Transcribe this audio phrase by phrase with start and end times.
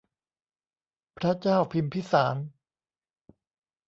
[1.17, 2.35] พระเจ้าพิมพิสาร